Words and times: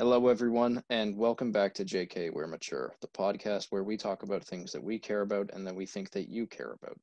Hello, 0.00 0.28
everyone, 0.28 0.80
and 0.90 1.16
welcome 1.16 1.50
back 1.50 1.74
to 1.74 1.84
JK 1.84 2.32
We're 2.32 2.46
Mature, 2.46 2.94
the 3.00 3.08
podcast 3.08 3.66
where 3.70 3.82
we 3.82 3.96
talk 3.96 4.22
about 4.22 4.44
things 4.44 4.70
that 4.70 4.84
we 4.84 4.96
care 4.96 5.22
about 5.22 5.50
and 5.52 5.66
that 5.66 5.74
we 5.74 5.86
think 5.86 6.12
that 6.12 6.28
you 6.28 6.46
care 6.46 6.76
about. 6.80 6.96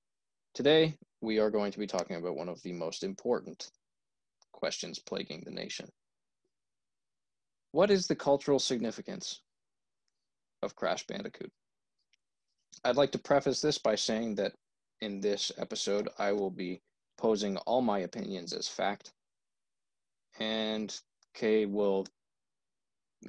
Today, 0.53 0.97
we 1.19 1.37
are 1.37 1.49
going 1.51 1.73
to 1.73 1.77
be 1.77 1.87
talking 1.87 2.15
about 2.15 2.37
one 2.37 2.47
of 2.47 2.61
the 2.61 2.71
most 2.71 3.03
important 3.03 3.69
questions 4.53 4.97
plaguing 4.97 5.43
the 5.43 5.51
nation. 5.51 5.89
What 7.73 7.91
is 7.91 8.07
the 8.07 8.15
cultural 8.15 8.59
significance 8.59 9.41
of 10.63 10.77
Crash 10.77 11.05
Bandicoot? 11.05 11.51
I'd 12.85 12.95
like 12.95 13.11
to 13.11 13.19
preface 13.19 13.59
this 13.59 13.77
by 13.77 13.95
saying 13.95 14.35
that 14.35 14.53
in 15.01 15.19
this 15.19 15.51
episode, 15.57 16.07
I 16.17 16.31
will 16.31 16.49
be 16.49 16.81
posing 17.17 17.57
all 17.57 17.81
my 17.81 17.99
opinions 17.99 18.53
as 18.53 18.69
fact, 18.69 19.11
and 20.39 20.97
Kay 21.33 21.65
will 21.65 22.05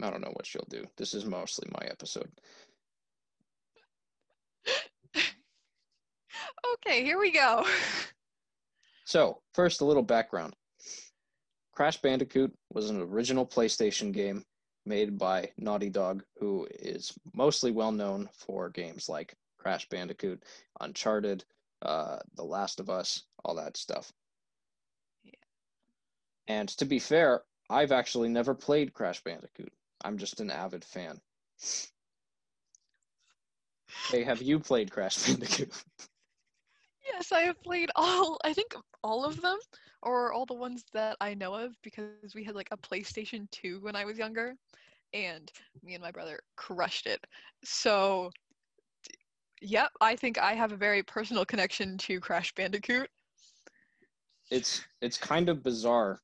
I 0.02 0.10
don't 0.10 0.20
know 0.20 0.32
what 0.32 0.46
she'll 0.46 0.66
do. 0.68 0.84
This 0.96 1.14
is 1.14 1.24
mostly 1.24 1.68
my 1.72 1.86
episode. 1.86 2.30
okay, 6.74 7.04
here 7.04 7.18
we 7.18 7.30
go. 7.32 7.66
So, 9.04 9.40
first, 9.54 9.80
a 9.80 9.84
little 9.84 10.02
background 10.02 10.54
Crash 11.76 12.00
Bandicoot 12.00 12.56
was 12.72 12.88
an 12.88 13.02
original 13.02 13.46
PlayStation 13.46 14.10
game 14.10 14.44
made 14.86 15.18
by 15.18 15.50
Naughty 15.58 15.90
Dog, 15.90 16.24
who 16.38 16.66
is 16.70 17.12
mostly 17.34 17.70
well 17.70 17.92
known 17.92 18.30
for 18.32 18.70
games 18.70 19.08
like 19.08 19.34
Crash 19.58 19.86
Bandicoot, 19.90 20.42
Uncharted, 20.80 21.44
uh, 21.82 22.18
The 22.34 22.44
Last 22.44 22.80
of 22.80 22.88
Us, 22.88 23.24
all 23.44 23.54
that 23.56 23.76
stuff. 23.76 24.10
Yeah. 25.22 25.32
And 26.48 26.68
to 26.70 26.86
be 26.86 26.98
fair, 26.98 27.42
I've 27.68 27.92
actually 27.92 28.30
never 28.30 28.54
played 28.54 28.94
Crash 28.94 29.22
Bandicoot. 29.22 29.72
I'm 30.04 30.18
just 30.18 30.40
an 30.40 30.50
avid 30.50 30.84
fan. 30.84 31.20
Hey, 34.10 34.22
have 34.24 34.42
you 34.42 34.58
played 34.60 34.90
Crash 34.90 35.26
Bandicoot? 35.26 35.72
Yes, 37.12 37.30
I 37.30 37.42
have 37.42 37.62
played 37.62 37.88
all, 37.94 38.36
I 38.44 38.52
think 38.52 38.74
all 39.04 39.24
of 39.24 39.40
them, 39.40 39.58
or 40.02 40.32
all 40.32 40.44
the 40.44 40.54
ones 40.54 40.84
that 40.92 41.16
I 41.20 41.34
know 41.34 41.54
of, 41.54 41.76
because 41.82 42.34
we 42.34 42.42
had 42.42 42.56
like 42.56 42.68
a 42.72 42.76
PlayStation 42.76 43.48
2 43.52 43.78
when 43.80 43.94
I 43.94 44.04
was 44.04 44.18
younger, 44.18 44.54
and 45.14 45.50
me 45.84 45.94
and 45.94 46.02
my 46.02 46.10
brother 46.10 46.40
crushed 46.56 47.06
it. 47.06 47.24
So, 47.64 48.30
yep, 49.60 49.92
I 50.00 50.16
think 50.16 50.38
I 50.38 50.54
have 50.54 50.72
a 50.72 50.76
very 50.76 51.02
personal 51.04 51.44
connection 51.44 51.96
to 51.98 52.18
Crash 52.18 52.52
Bandicoot. 52.54 53.08
It's 54.50 54.84
it's 55.00 55.16
kind 55.16 55.48
of 55.48 55.62
bizarre. 55.62 56.20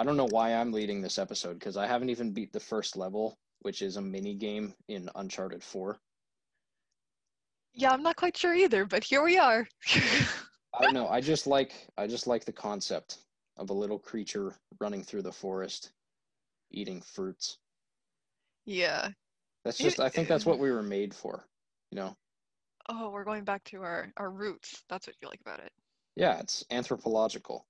I 0.00 0.02
don't 0.02 0.16
know 0.16 0.28
why 0.30 0.54
I'm 0.54 0.72
leading 0.72 1.02
this 1.02 1.18
episode 1.18 1.58
because 1.58 1.76
I 1.76 1.86
haven't 1.86 2.08
even 2.08 2.32
beat 2.32 2.54
the 2.54 2.58
first 2.58 2.96
level, 2.96 3.36
which 3.60 3.82
is 3.82 3.98
a 3.98 4.00
mini 4.00 4.32
game 4.32 4.72
in 4.88 5.10
Uncharted 5.14 5.62
4. 5.62 6.00
Yeah, 7.74 7.90
I'm 7.90 8.02
not 8.02 8.16
quite 8.16 8.34
sure 8.34 8.54
either, 8.54 8.86
but 8.86 9.04
here 9.04 9.22
we 9.22 9.36
are. 9.36 9.68
I 9.94 10.80
don't 10.80 10.94
know. 10.94 11.06
I 11.08 11.20
just 11.20 11.46
like 11.46 11.86
I 11.98 12.06
just 12.06 12.26
like 12.26 12.46
the 12.46 12.52
concept 12.52 13.18
of 13.58 13.68
a 13.68 13.74
little 13.74 13.98
creature 13.98 14.54
running 14.80 15.02
through 15.02 15.20
the 15.20 15.32
forest, 15.32 15.92
eating 16.70 17.02
fruits. 17.02 17.58
yeah. 18.64 19.10
That's 19.66 19.76
just 19.76 20.00
I 20.00 20.08
think 20.08 20.28
that's 20.28 20.46
what 20.46 20.58
we 20.58 20.70
were 20.70 20.82
made 20.82 21.12
for. 21.14 21.44
You 21.90 21.96
know? 21.96 22.16
Oh, 22.88 23.10
we're 23.10 23.24
going 23.24 23.44
back 23.44 23.64
to 23.64 23.82
our, 23.82 24.10
our 24.16 24.30
roots. 24.30 24.82
That's 24.88 25.06
what 25.06 25.16
you 25.20 25.28
like 25.28 25.42
about 25.42 25.60
it. 25.60 25.72
Yeah, 26.16 26.38
it's 26.38 26.64
anthropological. 26.70 27.66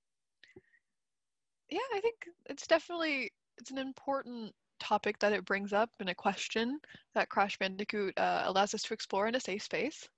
Yeah 1.70 1.78
i 1.94 2.00
think 2.00 2.28
it's 2.46 2.66
definitely 2.66 3.32
it's 3.58 3.70
an 3.70 3.78
important 3.78 4.52
topic 4.78 5.18
that 5.18 5.32
it 5.32 5.44
brings 5.44 5.72
up 5.72 5.90
and 6.00 6.08
a 6.08 6.14
question 6.14 6.80
that 7.14 7.28
crash 7.28 7.58
bandicoot 7.58 8.18
uh, 8.18 8.42
allows 8.46 8.72
us 8.74 8.82
to 8.82 8.94
explore 8.94 9.28
in 9.28 9.34
a 9.34 9.40
safe 9.40 9.62
space 9.62 10.08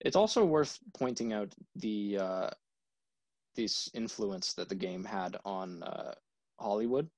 It's 0.00 0.16
also 0.16 0.44
worth 0.44 0.78
pointing 0.96 1.32
out 1.32 1.52
the 1.76 2.18
uh, 2.18 2.50
this 3.56 3.90
influence 3.92 4.54
that 4.54 4.68
the 4.68 4.74
game 4.74 5.04
had 5.04 5.36
on 5.44 5.82
uh, 5.82 6.14
Hollywood. 6.60 7.10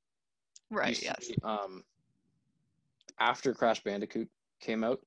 Right 0.71 0.97
see, 0.97 1.07
yes 1.07 1.31
Um, 1.43 1.85
after 3.19 3.53
Crash 3.53 3.83
Bandicoot 3.83 4.29
came 4.61 4.83
out, 4.83 5.01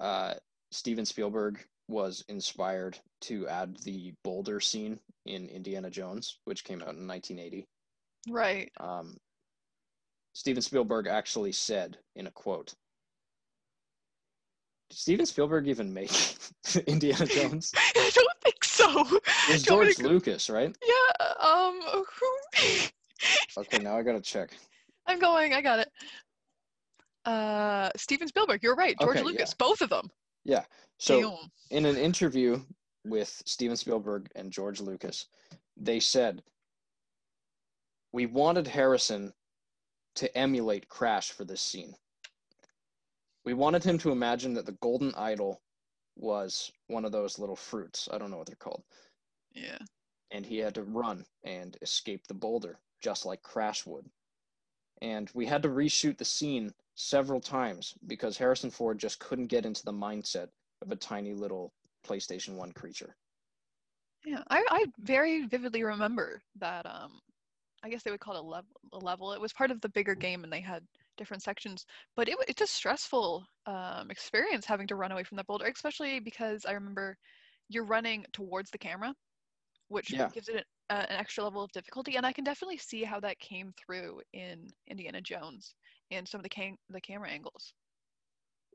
uh, 0.00 0.34
Steven 0.72 1.06
Spielberg 1.06 1.64
was 1.86 2.24
inspired 2.28 2.98
to 3.20 3.46
add 3.48 3.76
the 3.84 4.12
boulder 4.24 4.60
scene 4.60 4.98
in 5.24 5.48
Indiana 5.48 5.88
Jones, 5.88 6.40
which 6.44 6.64
came 6.64 6.82
out 6.82 6.96
in 6.96 7.06
1980. 7.06 7.66
Right 8.28 8.70
Um, 8.80 9.16
Steven 10.34 10.62
Spielberg 10.62 11.06
actually 11.06 11.52
said 11.52 11.98
in 12.16 12.26
a 12.26 12.30
quote, 12.30 12.74
"Did 14.90 14.98
Steven 14.98 15.26
Spielberg 15.26 15.66
even 15.68 15.92
make 15.92 16.10
Indiana 16.86 17.26
Jones?" 17.36 17.72
i 17.76 18.10
don't 18.14 18.40
think 18.42 18.64
so 18.64 18.86
was 19.48 19.62
Do 19.62 19.72
you 19.74 19.76
want 19.78 19.88
me 19.88 19.94
George 19.94 19.96
go- 19.98 20.08
Lucas, 20.08 20.50
right? 20.50 20.76
yeah 20.86 21.26
um 21.40 21.80
who 21.82 22.88
Okay, 23.58 23.78
now 23.82 23.96
I 23.98 24.02
gotta 24.02 24.20
check. 24.20 24.50
i'm 25.06 25.18
going 25.18 25.52
i 25.54 25.60
got 25.60 25.80
it 25.80 25.88
uh 27.24 27.90
steven 27.96 28.28
spielberg 28.28 28.62
you're 28.62 28.76
right 28.76 28.96
george 29.00 29.16
Okay, 29.16 29.24
lucas 29.24 29.50
yeah. 29.50 29.54
both 29.66 29.80
of 29.80 29.90
them 29.90 30.08
Yeah. 30.44 30.64
So, 30.98 31.20
Damn. 31.20 31.50
in 31.70 31.84
an 31.86 31.96
interview 31.96 32.60
with 33.04 33.42
Steven 33.46 33.76
Spielberg 33.76 34.28
and 34.34 34.50
George 34.52 34.80
Lucas, 34.80 35.26
they 35.76 36.00
said, 36.00 36.42
We 38.12 38.26
wanted 38.26 38.66
Harrison 38.66 39.34
to 40.16 40.36
emulate 40.36 40.88
Crash 40.88 41.30
for 41.30 41.44
this 41.44 41.62
scene. 41.62 41.94
We 43.44 43.54
wanted 43.54 43.84
him 43.84 43.98
to 43.98 44.10
imagine 44.12 44.54
that 44.54 44.66
the 44.66 44.72
golden 44.72 45.14
idol 45.14 45.62
was 46.16 46.72
one 46.88 47.04
of 47.04 47.12
those 47.12 47.38
little 47.38 47.56
fruits. 47.56 48.08
I 48.12 48.18
don't 48.18 48.30
know 48.30 48.38
what 48.38 48.46
they're 48.46 48.56
called. 48.56 48.82
yeah 49.52 49.78
And 50.30 50.44
he 50.44 50.58
had 50.58 50.74
to 50.74 50.82
run 50.82 51.24
and 51.44 51.76
escape 51.82 52.26
the 52.26 52.34
boulder, 52.34 52.80
just 53.00 53.24
like 53.24 53.42
Crash 53.42 53.86
would. 53.86 54.10
And 55.00 55.30
we 55.34 55.46
had 55.46 55.62
to 55.62 55.68
reshoot 55.68 56.18
the 56.18 56.24
scene 56.24 56.74
several 56.94 57.40
times 57.40 57.94
because 58.06 58.36
Harrison 58.36 58.70
Ford 58.70 58.98
just 58.98 59.20
couldn't 59.20 59.46
get 59.46 59.64
into 59.64 59.84
the 59.84 59.92
mindset 59.92 60.48
of 60.82 60.90
a 60.90 60.96
tiny 60.96 61.32
little 61.34 61.72
PlayStation 62.06 62.54
1 62.56 62.72
creature. 62.72 63.16
Yeah, 64.24 64.42
I, 64.50 64.64
I 64.70 64.86
very 64.98 65.46
vividly 65.46 65.84
remember 65.84 66.42
that. 66.56 66.86
Um, 66.86 67.20
I 67.84 67.88
guess 67.88 68.02
they 68.02 68.10
would 68.10 68.20
call 68.20 68.36
it 68.36 68.40
a 68.40 68.42
level. 68.42 68.68
A 68.92 68.98
level. 68.98 69.32
It 69.32 69.40
was 69.40 69.52
part 69.52 69.70
of 69.70 69.80
the 69.80 69.88
bigger 69.88 70.14
game, 70.14 70.44
and 70.44 70.52
they 70.52 70.60
had 70.60 70.82
different 71.16 71.42
sections. 71.42 71.84
But 72.16 72.28
it, 72.28 72.36
it's 72.48 72.62
a 72.62 72.66
stressful 72.66 73.46
um, 73.66 74.10
experience 74.10 74.66
having 74.66 74.86
to 74.88 74.96
run 74.96 75.12
away 75.12 75.24
from 75.24 75.36
that 75.36 75.46
boulder, 75.46 75.66
especially 75.66 76.20
because 76.20 76.64
I 76.64 76.72
remember 76.72 77.16
you're 77.68 77.84
running 77.84 78.24
towards 78.32 78.70
the 78.70 78.78
camera, 78.78 79.14
which 79.88 80.12
Yeah. 80.12 80.28
gives 80.32 80.48
it 80.48 80.64
a, 80.90 80.94
an 80.94 81.18
extra 81.18 81.44
level 81.44 81.62
of 81.62 81.72
difficulty. 81.72 82.16
And 82.16 82.26
I 82.26 82.32
can 82.32 82.44
definitely 82.44 82.78
see 82.78 83.04
how 83.04 83.20
that 83.20 83.38
came 83.38 83.72
through 83.78 84.20
in 84.32 84.68
Indiana 84.88 85.20
Jones 85.20 85.74
and 86.10 86.26
some 86.26 86.40
of 86.40 86.42
the 86.44 86.48
cam- 86.48 86.78
the 86.90 87.00
camera 87.00 87.30
angles. 87.30 87.74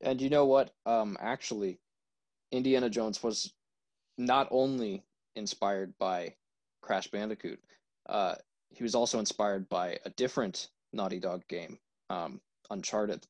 And 0.01 0.21
you 0.21 0.29
know 0.29 0.45
what? 0.45 0.71
Um, 0.85 1.17
actually, 1.19 1.79
Indiana 2.51 2.89
Jones 2.89 3.23
was 3.23 3.53
not 4.17 4.47
only 4.51 5.03
inspired 5.35 5.97
by 5.97 6.35
Crash 6.81 7.07
Bandicoot, 7.07 7.59
uh, 8.07 8.35
he 8.73 8.83
was 8.83 8.95
also 8.95 9.19
inspired 9.19 9.69
by 9.69 9.99
a 10.05 10.09
different 10.11 10.69
Naughty 10.91 11.19
Dog 11.19 11.47
game, 11.47 11.77
um, 12.09 12.41
Uncharted. 12.69 13.25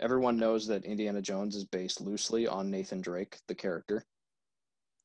Everyone 0.00 0.36
knows 0.36 0.66
that 0.66 0.84
Indiana 0.84 1.22
Jones 1.22 1.56
is 1.56 1.64
based 1.64 2.00
loosely 2.00 2.46
on 2.46 2.70
Nathan 2.70 3.00
Drake, 3.00 3.38
the 3.48 3.54
character. 3.54 4.04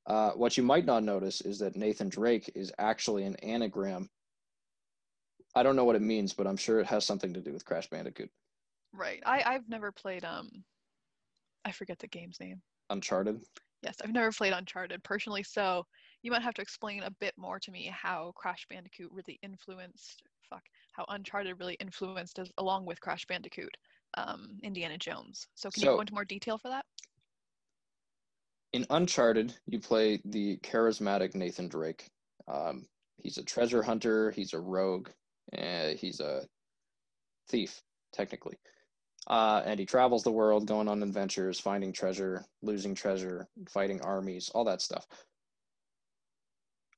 Uh, 0.07 0.31
what 0.31 0.57
you 0.57 0.63
might 0.63 0.85
not 0.85 1.03
notice 1.03 1.41
is 1.41 1.59
that 1.59 1.75
Nathan 1.75 2.09
Drake 2.09 2.51
is 2.55 2.71
actually 2.79 3.23
an 3.25 3.35
anagram. 3.37 4.09
I 5.55 5.63
don't 5.63 5.75
know 5.75 5.85
what 5.85 5.95
it 5.95 6.01
means, 6.01 6.33
but 6.33 6.47
I'm 6.47 6.57
sure 6.57 6.79
it 6.79 6.87
has 6.87 7.05
something 7.05 7.33
to 7.33 7.41
do 7.41 7.53
with 7.53 7.65
Crash 7.65 7.89
Bandicoot. 7.89 8.31
Right. 8.91 9.21
I 9.25 9.43
I've 9.45 9.69
never 9.69 9.91
played 9.91 10.25
um. 10.25 10.49
I 11.65 11.71
forget 11.71 11.99
the 11.99 12.07
game's 12.07 12.39
name. 12.39 12.61
Uncharted. 12.89 13.39
Yes, 13.83 13.97
I've 14.03 14.13
never 14.13 14.31
played 14.31 14.53
Uncharted 14.53 15.03
personally, 15.03 15.43
so 15.43 15.85
you 16.21 16.31
might 16.31 16.41
have 16.41 16.53
to 16.55 16.61
explain 16.61 17.03
a 17.03 17.11
bit 17.11 17.33
more 17.37 17.59
to 17.59 17.71
me 17.71 17.91
how 17.93 18.33
Crash 18.35 18.65
Bandicoot 18.69 19.11
really 19.11 19.39
influenced, 19.41 20.23
fuck, 20.49 20.63
how 20.93 21.05
Uncharted 21.09 21.59
really 21.59 21.75
influenced, 21.75 22.39
as, 22.39 22.51
along 22.57 22.85
with 22.85 22.99
Crash 23.01 23.25
Bandicoot, 23.25 23.75
um, 24.15 24.59
Indiana 24.63 24.97
Jones. 24.97 25.47
So 25.55 25.69
can 25.69 25.83
you 25.83 25.89
go 25.89 26.01
into 26.01 26.13
more 26.13 26.25
detail 26.25 26.57
for 26.57 26.69
that? 26.69 26.85
in 28.73 28.85
Uncharted, 28.89 29.53
you 29.65 29.79
play 29.79 30.21
the 30.25 30.57
charismatic 30.57 31.35
Nathan 31.35 31.67
Drake. 31.67 32.07
Um, 32.47 32.85
he's 33.17 33.37
a 33.37 33.43
treasure 33.43 33.81
hunter. 33.81 34.31
He's 34.31 34.53
a 34.53 34.59
rogue. 34.59 35.09
Uh, 35.57 35.89
he's 35.97 36.19
a 36.19 36.43
thief, 37.49 37.81
technically. 38.13 38.57
Uh, 39.27 39.61
and 39.65 39.79
he 39.79 39.85
travels 39.85 40.23
the 40.23 40.31
world, 40.31 40.67
going 40.67 40.87
on 40.87 41.03
adventures, 41.03 41.59
finding 41.59 41.91
treasure, 41.91 42.45
losing 42.61 42.95
treasure, 42.95 43.47
fighting 43.67 44.01
armies, 44.01 44.49
all 44.53 44.65
that 44.65 44.81
stuff. 44.81 45.05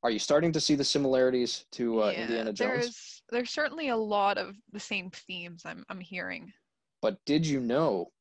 Are 0.03 0.09
you 0.09 0.19
starting 0.19 0.51
to 0.53 0.59
see 0.59 0.75
the 0.75 0.83
similarities 0.83 1.65
to 1.73 2.03
uh, 2.03 2.11
Indiana 2.11 2.53
Jones? 2.53 2.71
There's 2.71 3.23
there's 3.29 3.49
certainly 3.51 3.89
a 3.89 3.97
lot 3.97 4.37
of 4.37 4.55
the 4.71 4.79
same 4.79 5.11
themes 5.11 5.61
I'm 5.65 5.85
I'm 5.89 5.99
hearing. 5.99 6.51
But 7.01 7.23
did 7.25 7.45
you 7.45 7.59
know 7.59 8.11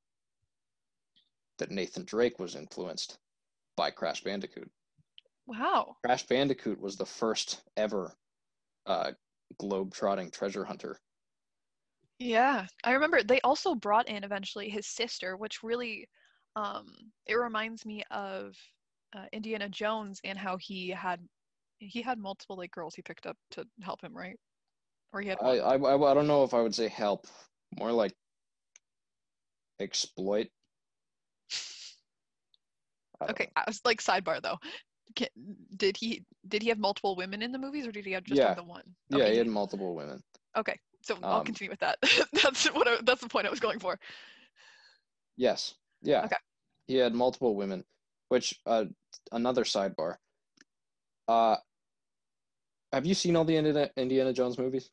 that 1.58 1.70
Nathan 1.70 2.04
Drake 2.04 2.38
was 2.38 2.54
influenced 2.54 3.18
by 3.76 3.90
Crash 3.90 4.22
Bandicoot? 4.22 4.70
Wow. 5.46 5.96
Crash 6.04 6.26
Bandicoot 6.26 6.80
was 6.80 6.96
the 6.96 7.06
first 7.06 7.62
ever 7.76 8.14
uh, 8.86 9.12
globe-trotting 9.58 10.30
treasure 10.30 10.64
hunter. 10.64 10.98
Yeah, 12.18 12.66
I 12.84 12.92
remember 12.92 13.22
they 13.22 13.40
also 13.40 13.74
brought 13.74 14.08
in 14.08 14.24
eventually 14.24 14.68
his 14.68 14.86
sister, 14.86 15.36
which 15.36 15.62
really, 15.62 16.08
um, 16.56 16.86
it 17.26 17.34
reminds 17.34 17.84
me 17.84 18.02
of 18.10 18.54
uh, 19.16 19.24
Indiana 19.32 19.68
Jones 19.68 20.20
and 20.24 20.38
how 20.38 20.56
he 20.58 20.90
had 20.90 21.20
he 21.80 22.02
had 22.02 22.18
multiple 22.18 22.56
like 22.56 22.70
girls 22.70 22.94
he 22.94 23.02
picked 23.02 23.26
up 23.26 23.36
to 23.52 23.66
help 23.82 24.02
him, 24.02 24.16
right? 24.16 24.38
Or 25.12 25.20
he 25.22 25.28
had. 25.28 25.40
I. 25.40 25.58
I 25.58 25.76
I 25.76 26.10
I 26.10 26.14
don't 26.14 26.28
know 26.28 26.44
if 26.44 26.54
I 26.54 26.62
would 26.62 26.74
say 26.74 26.88
help, 26.88 27.26
more 27.78 27.92
like 27.92 28.16
exploit. 29.80 30.50
Okay, 33.28 33.46
know. 33.46 33.52
I 33.56 33.64
was 33.66 33.80
like 33.84 34.00
sidebar 34.00 34.40
though. 34.42 34.58
Ca 35.16 35.28
did 35.76 35.96
he 35.96 36.24
did 36.48 36.62
he 36.62 36.68
have 36.68 36.78
multiple 36.78 37.16
women 37.16 37.42
in 37.42 37.52
the 37.52 37.58
movies, 37.58 37.86
or 37.86 37.92
did 37.92 38.06
he 38.06 38.12
have 38.12 38.24
just 38.24 38.42
Yeah. 38.42 38.44
have 38.44 38.56
the 38.56 38.62
one? 38.64 38.96
Yeah, 39.08 39.28
Okay, 39.28 39.32
he 39.32 39.36
he 39.36 39.38
had 39.38 39.48
multiple 39.48 39.94
women. 39.94 40.22
okay. 40.56 40.78
So 41.02 41.18
I'll 41.30 41.40
Um, 41.40 41.44
continue 41.44 41.70
with 41.70 41.80
that. 41.80 41.98
that's 42.42 42.66
what 42.72 42.88
I, 42.88 42.98
that's 43.02 43.22
the 43.22 43.28
point 43.28 43.46
I 43.46 43.50
was 43.50 43.60
going 43.60 43.78
for. 43.80 43.98
Yes. 45.36 45.74
Yeah. 46.02 46.26
Okay. 46.26 46.36
He 46.86 46.96
had 46.96 47.14
multiple 47.14 47.54
women, 47.56 47.84
which 48.28 48.60
uh 48.66 48.86
another 49.32 49.64
sidebar. 49.64 50.18
Uh 51.28 51.56
have 52.92 53.06
you 53.06 53.14
seen 53.14 53.36
all 53.36 53.44
the 53.44 53.56
Indiana, 53.56 53.90
Indiana 53.96 54.32
Jones 54.32 54.58
movies? 54.58 54.90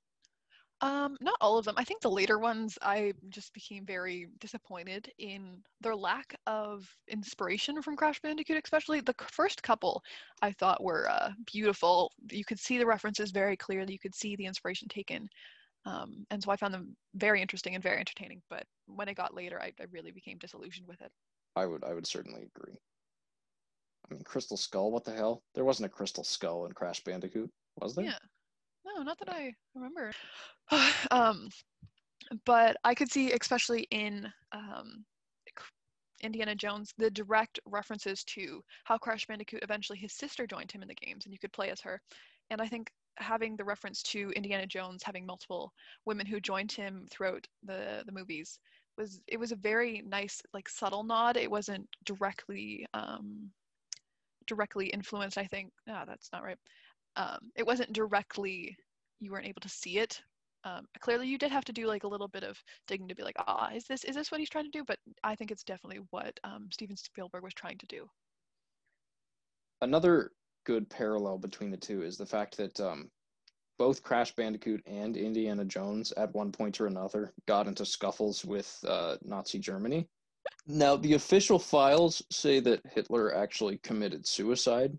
Um, 0.82 1.18
not 1.22 1.38
all 1.42 1.58
of 1.58 1.66
them. 1.66 1.74
I 1.78 1.84
think 1.84 2.02
the 2.02 2.10
later 2.10 2.38
ones 2.38 2.78
I 2.84 3.14
just 3.30 3.52
became 3.54 3.84
very 3.84 4.28
disappointed 4.40 5.12
in 5.18 5.64
their 5.82 5.96
lack 5.96 6.40
of 6.46 6.88
inspiration 7.08 7.82
from 7.82 7.96
Crash 7.96 8.22
Bandicoot, 8.22 8.62
especially 8.64 9.00
the 9.00 9.16
first 9.32 9.64
couple 9.64 10.04
I 10.44 10.52
thought 10.52 10.84
were 10.84 11.10
uh, 11.10 11.32
beautiful. 11.52 12.12
You 12.30 12.46
could 12.46 12.60
see 12.60 12.78
the 12.78 12.86
references 12.86 13.32
very 13.32 13.58
clearly, 13.58 13.94
you 13.94 14.00
could 14.00 14.14
see 14.14 14.36
the 14.36 14.46
inspiration 14.46 14.88
taken. 14.88 15.28
Um, 15.86 16.28
and 16.30 16.44
so 16.44 16.52
I 16.52 16.58
found 16.58 16.76
them 16.76 16.96
very 17.16 17.42
interesting 17.42 17.74
and 17.74 17.84
very 17.84 17.98
entertaining. 17.98 18.44
But 18.48 18.66
when 18.86 19.08
it 19.08 19.16
got 19.16 19.34
later, 19.34 19.60
I, 19.60 19.72
I 19.80 19.86
really 19.90 20.12
became 20.12 20.38
disillusioned 20.38 20.88
with 20.88 21.02
it. 21.02 21.12
I 21.56 21.66
would 21.66 21.84
I 21.84 21.96
would 21.96 22.06
certainly 22.06 22.44
agree. 22.56 22.76
I 24.08 24.14
mean 24.14 24.24
Crystal 24.24 24.58
Skull, 24.58 24.92
what 24.92 25.06
the 25.06 25.14
hell? 25.14 25.42
There 25.56 25.66
wasn't 25.66 25.88
a 25.88 25.96
Crystal 25.96 26.24
Skull 26.24 26.68
in 26.68 26.74
Crash 26.74 27.04
Bandicoot, 27.04 27.50
was 27.82 27.96
there? 27.96 28.06
Yeah. 28.06 28.18
No, 28.86 29.04
not 29.04 29.20
that 29.20 29.30
I 29.30 29.54
remember. 29.76 30.12
um, 31.12 31.50
but 32.46 32.78
I 32.84 32.96
could 32.96 33.12
see, 33.12 33.32
especially 33.32 33.88
in 33.92 34.32
um, 34.52 35.06
Indiana 36.22 36.56
Jones, 36.56 36.94
the 36.98 37.12
direct 37.12 37.60
references 37.66 38.24
to 38.26 38.64
how 38.86 38.98
Crash 38.98 39.26
Bandicoot 39.28 39.64
eventually 39.64 40.00
his 40.00 40.14
sister 40.14 40.48
joined 40.48 40.72
him 40.72 40.82
in 40.82 40.88
the 40.88 40.96
games, 40.96 41.26
and 41.26 41.34
you 41.34 41.40
could 41.40 41.54
play 41.54 41.70
as 41.70 41.82
her. 41.82 42.02
And 42.50 42.62
I 42.62 42.68
think 42.68 42.92
having 43.18 43.56
the 43.56 43.64
reference 43.64 44.02
to 44.04 44.32
Indiana 44.36 44.66
Jones 44.66 45.04
having 45.04 45.26
multiple 45.26 45.74
women 46.06 46.26
who 46.26 46.40
joined 46.40 46.72
him 46.72 47.06
throughout 47.10 47.46
the 47.64 48.04
the 48.06 48.12
movies 48.12 48.60
was 48.98 49.22
it 49.28 49.40
was 49.40 49.52
a 49.52 49.56
very 49.56 50.02
nice 50.08 50.42
like 50.54 50.70
subtle 50.70 51.04
nod. 51.04 51.38
It 51.38 51.52
wasn't 51.52 51.88
directly 52.06 52.86
um, 52.94 53.52
directly 54.48 54.88
influenced. 54.88 55.38
I 55.38 55.46
think 55.46 55.72
no, 55.86 56.04
that's 56.08 56.30
not 56.32 56.44
right 56.44 56.58
um, 57.18 57.40
it 57.56 57.66
wasn't 57.66 57.92
directly 57.92 58.78
you 59.20 59.32
weren't 59.32 59.48
able 59.48 59.62
to 59.62 59.70
see 59.70 59.98
it. 59.98 60.22
Um, 60.64 60.86
clearly 61.00 61.28
you 61.28 61.38
did 61.38 61.52
have 61.52 61.66
to 61.66 61.74
do 61.74 61.88
like 61.88 62.04
a 62.04 62.08
little 62.08 62.28
bit 62.28 62.44
of 62.44 62.58
digging 62.88 63.08
to 63.08 63.16
be 63.16 63.24
like 63.24 63.36
ah 63.40 63.70
is 63.74 63.86
this 63.86 64.04
is 64.04 64.16
this 64.16 64.32
what 64.32 64.40
he's 64.40 64.50
trying 64.50 64.66
to 64.66 64.72
do? 64.72 64.84
But 64.86 65.00
i 65.24 65.36
think 65.36 65.52
it's 65.52 65.64
definitely 65.64 66.02
what 66.12 66.38
um, 66.44 66.68
steven 66.72 66.98
spielberg 66.98 67.44
was 67.44 67.54
trying 67.54 67.78
to 67.80 67.86
do. 67.88 68.08
Another 69.82 70.32
good 70.66 70.90
parallel 70.90 71.38
between 71.38 71.72
the 71.72 71.78
two 71.78 72.02
is 72.04 72.18
the 72.18 72.26
fact 72.26 72.58
that 72.58 72.80
um 72.80 73.10
both 73.78 74.02
Crash 74.02 74.34
Bandicoot 74.34 74.82
and 74.88 75.16
Indiana 75.16 75.64
Jones 75.64 76.12
at 76.14 76.34
one 76.34 76.52
point 76.52 76.82
or 76.82 76.88
another 76.88 77.32
got 77.48 77.68
into 77.68 77.86
scuffles 77.86 78.44
with 78.44 78.76
uh, 78.88 79.18
Nazi 79.24 79.60
Germany. 79.60 80.08
Now, 80.66 80.96
the 80.96 81.14
official 81.14 81.60
files 81.60 82.22
say 82.30 82.62
that 82.62 82.82
Hitler 82.94 83.36
actually 83.36 83.78
committed 83.80 84.26
suicide, 84.26 84.98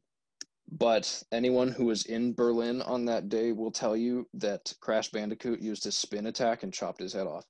but 0.73 1.23
anyone 1.32 1.69
who 1.69 1.87
was 1.87 2.05
in 2.06 2.35
Berlin 2.35 2.82
on 2.82 3.05
that 3.06 3.29
day 3.29 3.53
will 3.53 3.70
tell 3.70 3.97
you 3.97 4.29
that 4.35 4.73
Crash 4.81 5.11
Bandicoot 5.11 5.61
used 5.61 5.85
his 5.85 5.97
spin 5.97 6.26
attack 6.26 6.62
and 6.62 6.73
chopped 6.73 7.00
his 7.00 7.12
head 7.12 7.26
off. 7.26 7.44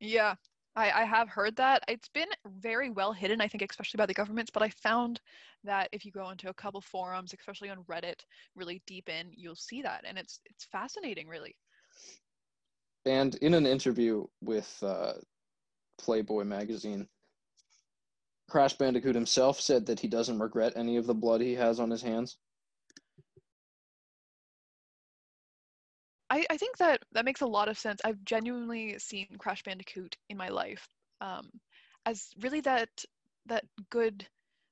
yeah 0.00 0.34
I, 0.74 0.90
I 1.02 1.04
have 1.04 1.28
heard 1.28 1.56
that 1.56 1.82
it's 1.88 2.08
been 2.08 2.28
very 2.46 2.90
well 2.90 3.12
hidden 3.12 3.40
i 3.40 3.48
think 3.48 3.62
especially 3.68 3.98
by 3.98 4.06
the 4.06 4.14
governments 4.14 4.50
but 4.52 4.62
i 4.62 4.70
found 4.70 5.20
that 5.64 5.88
if 5.92 6.04
you 6.04 6.12
go 6.12 6.30
into 6.30 6.48
a 6.48 6.54
couple 6.54 6.80
forums 6.80 7.32
especially 7.32 7.70
on 7.70 7.84
reddit 7.84 8.24
really 8.54 8.82
deep 8.86 9.08
in 9.08 9.30
you'll 9.32 9.54
see 9.56 9.82
that 9.82 10.04
and 10.06 10.18
it's 10.18 10.40
it's 10.46 10.64
fascinating 10.66 11.28
really 11.28 11.56
And 13.04 13.34
in 13.36 13.54
an 13.54 13.66
interview 13.66 14.26
with 14.40 14.78
uh, 14.82 15.14
Playboy 15.98 16.44
magazine, 16.44 17.08
Crash 18.48 18.74
Bandicoot 18.74 19.14
himself 19.14 19.60
said 19.60 19.86
that 19.86 20.00
he 20.00 20.08
doesn't 20.08 20.38
regret 20.38 20.74
any 20.76 20.96
of 20.96 21.06
the 21.06 21.14
blood 21.14 21.40
he 21.40 21.54
has 21.54 21.80
on 21.80 21.90
his 21.90 22.02
hands. 22.02 22.36
I, 26.30 26.46
I 26.48 26.56
think 26.56 26.78
that 26.78 27.02
that 27.12 27.26
makes 27.26 27.42
a 27.42 27.46
lot 27.46 27.68
of 27.68 27.78
sense. 27.78 28.00
I've 28.04 28.24
genuinely 28.24 28.98
seen 28.98 29.26
Crash 29.38 29.62
Bandicoot 29.62 30.16
in 30.30 30.36
my 30.36 30.48
life 30.48 30.88
um, 31.20 31.48
as 32.06 32.28
really 32.40 32.60
that 32.62 32.88
that 33.46 33.64
good 33.90 34.26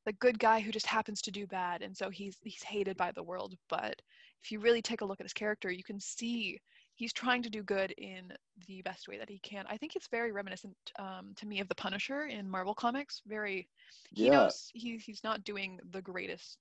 the 0.06 0.12
good 0.14 0.38
guy 0.38 0.60
who 0.60 0.72
just 0.72 0.86
happens 0.86 1.20
to 1.22 1.30
do 1.30 1.46
bad, 1.46 1.82
and 1.82 1.96
so 1.96 2.10
he's 2.10 2.36
he's 2.42 2.62
hated 2.62 2.96
by 2.96 3.12
the 3.12 3.22
world. 3.22 3.54
But 3.68 4.00
if 4.42 4.50
you 4.50 4.58
really 4.58 4.82
take 4.82 5.02
a 5.02 5.04
look 5.04 5.20
at 5.20 5.26
his 5.26 5.34
character, 5.34 5.70
you 5.70 5.84
can 5.84 6.00
see 6.00 6.58
he's 7.00 7.14
trying 7.14 7.42
to 7.42 7.48
do 7.48 7.62
good 7.62 7.92
in 7.92 8.30
the 8.68 8.82
best 8.82 9.08
way 9.08 9.16
that 9.16 9.30
he 9.30 9.38
can. 9.38 9.64
I 9.70 9.78
think 9.78 9.96
it's 9.96 10.08
very 10.08 10.32
reminiscent 10.32 10.76
um, 10.98 11.32
to 11.36 11.46
me 11.46 11.60
of 11.60 11.68
the 11.68 11.74
Punisher 11.74 12.26
in 12.26 12.50
Marvel 12.50 12.74
Comics. 12.74 13.22
Very, 13.26 13.68
he 14.12 14.28
Yeah. 14.28 14.30
knows 14.30 14.70
he, 14.74 14.98
he's 14.98 15.24
not 15.24 15.42
doing 15.42 15.80
the 15.92 16.02
greatest 16.02 16.58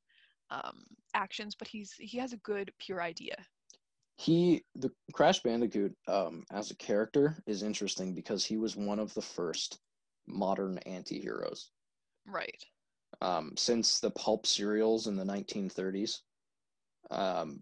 um, 0.49 0.85
actions, 1.13 1.55
but 1.55 1.67
he's 1.67 1.91
he 1.99 2.17
has 2.19 2.31
a 2.31 2.37
good 2.37 2.71
pure 2.79 3.01
idea. 3.01 3.35
He, 4.17 4.63
the 4.75 4.91
Crash 5.13 5.41
Bandicoot, 5.43 5.93
um, 6.07 6.45
as 6.51 6.71
a 6.71 6.75
character, 6.77 7.35
is 7.45 7.61
interesting 7.61 8.15
because 8.15 8.45
he 8.45 8.55
was 8.55 8.77
one 8.77 8.99
of 8.99 9.13
the 9.15 9.21
first 9.21 9.79
modern 10.25 10.77
anti-heroes. 10.79 11.71
Right. 12.25 12.63
um, 13.21 13.51
since 13.57 13.99
the 13.99 14.11
pulp 14.11 14.45
serials 14.45 15.07
in 15.07 15.17
the 15.17 15.25
1930s. 15.25 16.19
Um, 17.11 17.61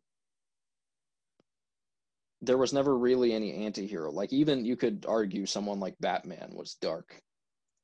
there 2.41 2.57
was 2.57 2.73
never 2.73 2.97
really 2.97 3.33
any 3.33 3.53
anti-hero. 3.65 4.11
Like 4.11 4.33
even 4.33 4.65
you 4.65 4.75
could 4.75 5.05
argue 5.07 5.45
someone 5.45 5.79
like 5.79 5.95
Batman 5.99 6.51
was 6.53 6.75
dark, 6.75 7.21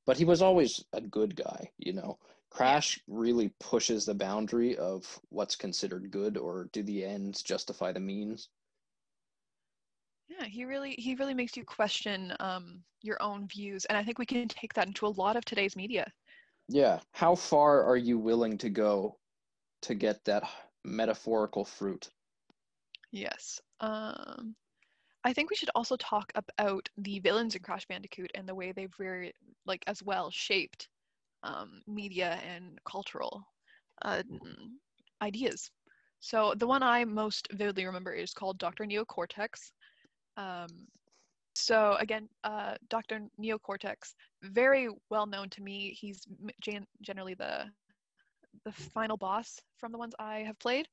but 0.05 0.17
he 0.17 0.25
was 0.25 0.41
always 0.41 0.83
a 0.93 1.01
good 1.01 1.35
guy, 1.35 1.71
you 1.77 1.93
know. 1.93 2.17
Crash 2.49 2.99
really 3.07 3.49
pushes 3.59 4.05
the 4.05 4.13
boundary 4.13 4.77
of 4.77 5.19
what's 5.29 5.55
considered 5.55 6.11
good 6.11 6.37
or 6.37 6.69
do 6.71 6.83
the 6.83 7.03
ends 7.03 7.41
justify 7.41 7.91
the 7.91 7.99
means. 7.99 8.49
Yeah, 10.27 10.45
he 10.45 10.65
really 10.65 10.91
he 10.97 11.15
really 11.15 11.33
makes 11.33 11.57
you 11.57 11.65
question 11.65 12.33
um, 12.39 12.83
your 13.01 13.21
own 13.21 13.47
views, 13.47 13.85
and 13.85 13.97
I 13.97 14.03
think 14.03 14.19
we 14.19 14.25
can 14.25 14.47
take 14.47 14.73
that 14.73 14.87
into 14.87 15.07
a 15.07 15.07
lot 15.07 15.35
of 15.35 15.45
today's 15.45 15.75
media. 15.75 16.11
Yeah, 16.67 16.99
how 17.11 17.35
far 17.35 17.83
are 17.83 17.97
you 17.97 18.17
willing 18.19 18.57
to 18.59 18.69
go 18.69 19.17
to 19.81 19.95
get 19.95 20.23
that 20.25 20.43
metaphorical 20.83 21.65
fruit? 21.65 22.09
Yes. 23.13 23.61
Um, 23.79 24.55
I 25.23 25.33
think 25.33 25.49
we 25.49 25.55
should 25.55 25.69
also 25.75 25.95
talk 25.97 26.33
about 26.35 26.89
the 26.97 27.19
villains 27.19 27.55
in 27.55 27.61
Crash 27.61 27.85
Bandicoot 27.85 28.31
and 28.35 28.49
the 28.49 28.55
way 28.55 28.71
they've 28.71 28.93
very 28.97 29.33
like 29.65 29.83
as 29.87 30.03
well 30.03 30.31
shaped 30.31 30.89
um, 31.43 31.81
media 31.87 32.39
and 32.45 32.79
cultural 32.85 33.45
uh, 34.03 34.23
ideas. 35.21 35.69
So 36.21 36.53
the 36.57 36.67
one 36.67 36.81
I 36.83 37.05
most 37.05 37.47
vividly 37.53 37.85
remember 37.85 38.13
is 38.13 38.33
called 38.33 38.57
Dr. 38.57 38.85
Neocortex. 38.85 39.71
Um, 40.35 40.67
so 41.55 41.95
again, 41.99 42.27
uh, 42.43 42.75
Dr. 42.89 43.21
Neocortex, 43.39 44.15
very 44.41 44.89
well 45.11 45.27
known 45.27 45.49
to 45.51 45.61
me. 45.61 45.95
He's 45.99 46.25
gen- 46.61 46.87
generally 47.01 47.35
the 47.35 47.65
the 48.65 48.71
final 48.71 49.17
boss 49.17 49.59
from 49.77 49.91
the 49.91 49.97
ones 49.97 50.13
I 50.19 50.39
have 50.39 50.57
played. 50.59 50.87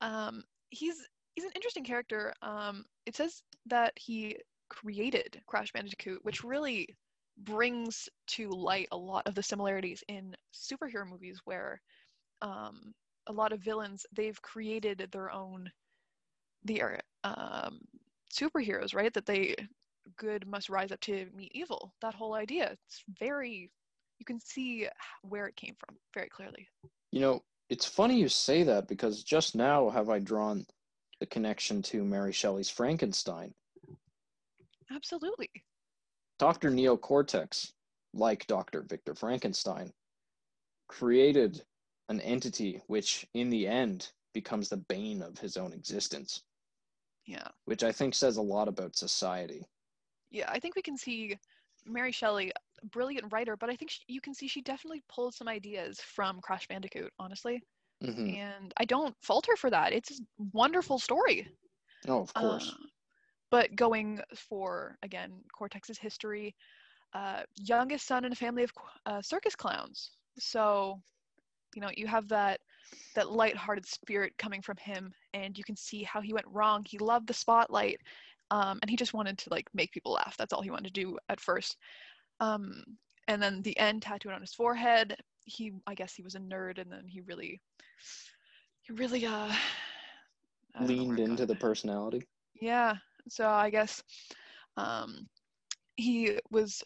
Um, 0.00 0.44
he's 0.70 0.96
he's 1.34 1.44
an 1.44 1.52
interesting 1.54 1.84
character. 1.84 2.32
Um, 2.42 2.84
it 3.06 3.16
says 3.16 3.42
that 3.66 3.92
he 3.96 4.36
created 4.68 5.40
Crash 5.46 5.72
Bandicoot, 5.72 6.24
which 6.24 6.44
really 6.44 6.88
brings 7.38 8.08
to 8.28 8.50
light 8.50 8.88
a 8.92 8.96
lot 8.96 9.26
of 9.26 9.34
the 9.34 9.42
similarities 9.42 10.02
in 10.08 10.34
superhero 10.54 11.08
movies, 11.08 11.40
where 11.44 11.80
um, 12.42 12.92
a 13.28 13.32
lot 13.32 13.52
of 13.52 13.60
villains 13.60 14.04
they've 14.12 14.40
created 14.42 15.08
their 15.12 15.30
own 15.30 15.70
their 16.64 17.00
um, 17.24 17.80
superheroes, 18.32 18.94
right? 18.94 19.12
That 19.14 19.26
they 19.26 19.54
good 20.16 20.46
must 20.46 20.68
rise 20.68 20.92
up 20.92 21.00
to 21.00 21.26
meet 21.34 21.52
evil. 21.54 21.92
That 22.02 22.14
whole 22.14 22.34
idea. 22.34 22.72
It's 22.86 23.04
very 23.18 23.70
you 24.18 24.24
can 24.24 24.40
see 24.40 24.86
where 25.22 25.46
it 25.46 25.56
came 25.56 25.74
from 25.78 25.96
very 26.14 26.28
clearly. 26.28 26.68
You 27.10 27.20
know, 27.20 27.42
it's 27.68 27.86
funny 27.86 28.18
you 28.18 28.28
say 28.28 28.62
that 28.62 28.86
because 28.86 29.22
just 29.22 29.56
now 29.56 29.90
have 29.90 30.10
I 30.10 30.18
drawn 30.18 30.66
the 31.22 31.26
connection 31.26 31.80
to 31.80 32.02
Mary 32.02 32.32
Shelley's 32.32 32.68
Frankenstein. 32.68 33.54
Absolutely. 34.90 35.48
Dr. 36.40 36.68
Neo 36.68 36.96
Cortex, 36.96 37.72
like 38.12 38.44
Dr. 38.48 38.82
Victor 38.82 39.14
Frankenstein, 39.14 39.92
created 40.88 41.62
an 42.08 42.20
entity 42.22 42.82
which, 42.88 43.24
in 43.34 43.50
the 43.50 43.68
end, 43.68 44.10
becomes 44.34 44.68
the 44.68 44.78
bane 44.88 45.22
of 45.22 45.38
his 45.38 45.56
own 45.56 45.72
existence. 45.72 46.42
Yeah. 47.24 47.46
Which 47.66 47.84
I 47.84 47.92
think 47.92 48.16
says 48.16 48.36
a 48.36 48.42
lot 48.42 48.66
about 48.66 48.96
society. 48.96 49.64
Yeah, 50.32 50.50
I 50.50 50.58
think 50.58 50.74
we 50.74 50.82
can 50.82 50.96
see 50.96 51.38
Mary 51.86 52.10
Shelley, 52.10 52.50
brilliant 52.90 53.32
writer, 53.32 53.56
but 53.56 53.70
I 53.70 53.76
think 53.76 53.92
she, 53.92 54.00
you 54.08 54.20
can 54.20 54.34
see 54.34 54.48
she 54.48 54.60
definitely 54.60 55.04
pulled 55.08 55.34
some 55.34 55.46
ideas 55.46 56.00
from 56.00 56.40
Crash 56.40 56.66
Bandicoot, 56.66 57.12
honestly. 57.20 57.62
Mm-hmm. 58.02 58.34
And 58.34 58.74
I 58.76 58.84
don't 58.84 59.14
fault 59.20 59.46
her 59.46 59.56
for 59.56 59.70
that. 59.70 59.92
It's 59.92 60.20
a 60.20 60.22
wonderful 60.52 60.98
story. 60.98 61.48
Oh, 62.08 62.22
of 62.22 62.34
course. 62.34 62.70
Uh, 62.72 62.86
but 63.50 63.76
going 63.76 64.20
for, 64.34 64.96
again, 65.02 65.32
Cortex's 65.56 65.98
history, 65.98 66.54
uh, 67.14 67.42
youngest 67.56 68.06
son 68.06 68.24
in 68.24 68.32
a 68.32 68.36
family 68.36 68.64
of 68.64 68.72
uh, 69.06 69.22
circus 69.22 69.54
clowns. 69.54 70.12
So, 70.38 71.00
you 71.74 71.82
know, 71.82 71.90
you 71.96 72.06
have 72.06 72.28
that 72.28 72.60
that 73.14 73.30
light-hearted 73.30 73.86
spirit 73.86 74.36
coming 74.36 74.60
from 74.60 74.76
him, 74.76 75.12
and 75.32 75.56
you 75.56 75.64
can 75.64 75.76
see 75.76 76.02
how 76.02 76.20
he 76.20 76.34
went 76.34 76.46
wrong. 76.48 76.84
He 76.86 76.98
loved 76.98 77.26
the 77.26 77.34
spotlight, 77.34 77.98
um, 78.50 78.78
and 78.82 78.90
he 78.90 78.96
just 78.96 79.14
wanted 79.14 79.38
to 79.38 79.50
like 79.50 79.68
make 79.72 79.92
people 79.92 80.12
laugh. 80.12 80.36
That's 80.36 80.52
all 80.52 80.62
he 80.62 80.70
wanted 80.70 80.92
to 80.94 81.00
do 81.00 81.18
at 81.28 81.40
first. 81.40 81.76
Um, 82.40 82.82
and 83.28 83.40
then 83.40 83.62
the 83.62 83.78
end 83.78 84.02
tattooed 84.02 84.32
on 84.32 84.40
his 84.40 84.52
forehead. 84.52 85.16
He, 85.44 85.72
I 85.86 85.94
guess, 85.94 86.14
he 86.14 86.22
was 86.22 86.34
a 86.34 86.40
nerd, 86.40 86.78
and 86.78 86.90
then 86.90 87.04
he 87.06 87.20
really, 87.20 87.60
he 88.82 88.92
really 88.92 89.26
uh, 89.26 89.52
leaned 90.80 91.18
into 91.18 91.46
the 91.46 91.54
personality. 91.54 92.26
Yeah. 92.60 92.96
So 93.28 93.48
I 93.48 93.70
guess 93.70 94.02
um, 94.76 95.28
he 95.96 96.38
was 96.50 96.82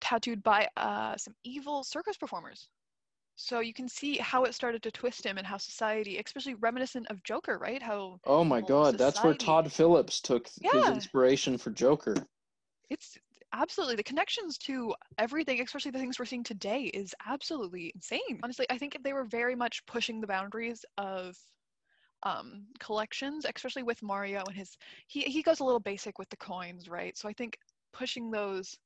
tattooed 0.00 0.42
by 0.42 0.68
uh, 0.76 1.16
some 1.16 1.34
evil 1.44 1.84
circus 1.84 2.16
performers. 2.16 2.68
So 3.36 3.60
you 3.60 3.72
can 3.72 3.88
see 3.88 4.18
how 4.18 4.44
it 4.44 4.54
started 4.54 4.82
to 4.82 4.90
twist 4.90 5.24
him 5.24 5.38
and 5.38 5.46
how 5.46 5.56
society, 5.56 6.18
especially 6.18 6.54
reminiscent 6.54 7.06
of 7.08 7.22
Joker, 7.22 7.58
right? 7.58 7.82
How 7.82 8.20
Oh 8.26 8.44
my 8.44 8.60
god, 8.60 8.98
that's 8.98 9.24
where 9.24 9.34
Todd 9.34 9.72
Phillips 9.72 10.20
took 10.20 10.48
his 10.60 10.88
inspiration 10.88 11.56
for 11.56 11.70
Joker. 11.70 12.14
it's 12.90 13.16
absolutely 13.52 13.96
the 13.96 14.02
connections 14.02 14.58
to 14.58 14.94
everything, 15.18 15.60
especially 15.60 15.90
the 15.90 15.98
things 15.98 16.18
we're 16.18 16.24
seeing 16.24 16.44
today, 16.44 16.84
is 16.84 17.14
absolutely 17.26 17.92
insane. 17.94 18.40
Honestly, 18.42 18.66
I 18.70 18.78
think 18.78 18.96
they 19.02 19.12
were 19.12 19.24
very 19.24 19.54
much 19.54 19.84
pushing 19.86 20.20
the 20.20 20.26
boundaries 20.26 20.84
of 20.98 21.36
um, 22.22 22.66
collections, 22.78 23.46
especially 23.54 23.82
with 23.82 24.02
Mario 24.02 24.42
and 24.46 24.56
his. 24.56 24.76
He 25.06 25.22
he 25.22 25.42
goes 25.42 25.60
a 25.60 25.64
little 25.64 25.80
basic 25.80 26.18
with 26.18 26.28
the 26.30 26.36
coins, 26.36 26.88
right? 26.88 27.16
So 27.16 27.28
I 27.28 27.32
think 27.32 27.58
pushing 27.92 28.30
those 28.30 28.78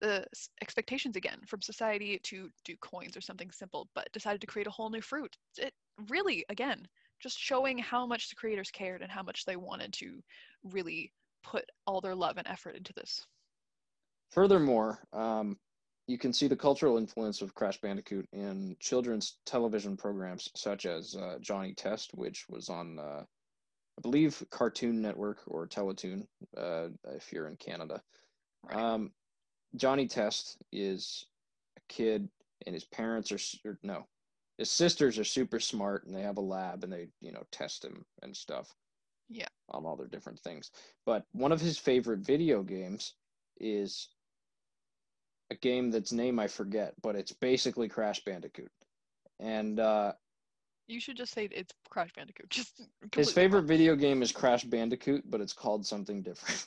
the 0.00 0.26
expectations 0.60 1.16
again 1.16 1.40
from 1.46 1.62
society 1.62 2.18
to 2.24 2.50
do 2.64 2.76
coins 2.82 3.16
or 3.16 3.20
something 3.20 3.50
simple, 3.50 3.88
but 3.94 4.12
decided 4.12 4.40
to 4.42 4.46
create 4.46 4.66
a 4.66 4.70
whole 4.70 4.90
new 4.90 5.00
fruit. 5.00 5.36
It 5.58 5.72
really, 6.10 6.44
again, 6.50 6.86
just 7.20 7.38
showing 7.38 7.78
how 7.78 8.06
much 8.06 8.28
the 8.28 8.36
creators 8.36 8.70
cared 8.70 9.02
and 9.02 9.10
how 9.10 9.22
much 9.22 9.44
they 9.46 9.56
wanted 9.56 9.92
to 9.94 10.22
really 10.64 11.12
put 11.42 11.64
all 11.86 12.00
their 12.00 12.14
love 12.14 12.36
and 12.36 12.46
effort 12.46 12.76
into 12.76 12.92
this. 12.92 13.26
Furthermore, 14.30 14.98
um, 15.12 15.58
you 16.06 16.18
can 16.18 16.32
see 16.32 16.46
the 16.46 16.56
cultural 16.56 16.98
influence 16.98 17.42
of 17.42 17.54
Crash 17.54 17.80
Bandicoot 17.80 18.28
in 18.32 18.76
children's 18.78 19.38
television 19.44 19.96
programs 19.96 20.50
such 20.54 20.86
as 20.86 21.16
uh, 21.16 21.38
Johnny 21.40 21.74
Test, 21.74 22.10
which 22.14 22.44
was 22.48 22.68
on, 22.68 22.98
uh, 22.98 23.22
I 23.24 24.00
believe, 24.02 24.42
Cartoon 24.50 25.02
Network 25.02 25.40
or 25.46 25.66
Teletoon, 25.66 26.26
uh, 26.56 26.88
if 27.08 27.32
you're 27.32 27.48
in 27.48 27.56
Canada. 27.56 28.02
Right. 28.62 28.76
Um, 28.76 29.12
Johnny 29.74 30.06
Test 30.06 30.58
is 30.72 31.26
a 31.76 31.80
kid, 31.88 32.28
and 32.66 32.74
his 32.74 32.84
parents 32.84 33.32
are 33.32 33.68
or, 33.68 33.78
no, 33.82 34.06
his 34.58 34.70
sisters 34.70 35.18
are 35.18 35.24
super 35.24 35.60
smart, 35.60 36.06
and 36.06 36.14
they 36.14 36.22
have 36.22 36.38
a 36.38 36.42
lab, 36.42 36.84
and 36.84 36.92
they 36.92 37.08
you 37.20 37.32
know 37.32 37.42
test 37.50 37.84
him 37.84 38.04
and 38.22 38.36
stuff. 38.36 38.72
Yeah. 39.28 39.48
On 39.70 39.84
all 39.84 39.96
their 39.96 40.06
different 40.06 40.38
things, 40.38 40.70
but 41.04 41.24
one 41.32 41.50
of 41.50 41.60
his 41.60 41.78
favorite 41.78 42.20
video 42.20 42.62
games 42.62 43.14
is 43.60 44.08
a 45.50 45.54
game 45.54 45.90
that's 45.90 46.12
name 46.12 46.38
I 46.38 46.48
forget, 46.48 46.94
but 47.02 47.16
it's 47.16 47.32
basically 47.32 47.88
Crash 47.88 48.22
Bandicoot, 48.24 48.70
and 49.40 49.78
uh, 49.80 50.12
You 50.88 51.00
should 51.00 51.16
just 51.16 51.32
say 51.32 51.48
it's 51.52 51.72
Crash 51.90 52.10
Bandicoot. 52.16 52.50
Just 52.50 52.82
his 53.14 53.32
favorite 53.32 53.60
wrong. 53.60 53.68
video 53.68 53.96
game 53.96 54.22
is 54.22 54.32
Crash 54.32 54.64
Bandicoot, 54.64 55.22
but 55.30 55.40
it's 55.40 55.52
called 55.52 55.86
something 55.86 56.22
different. 56.22 56.66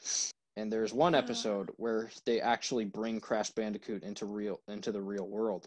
and 0.56 0.72
there's 0.72 0.92
one 0.92 1.14
Uh. 1.14 1.18
episode 1.18 1.70
where 1.76 2.10
they 2.26 2.40
actually 2.40 2.84
bring 2.84 3.20
Crash 3.20 3.50
Bandicoot 3.50 4.02
into 4.04 4.26
real 4.26 4.60
into 4.68 4.92
the 4.92 5.02
real 5.02 5.28
world, 5.28 5.66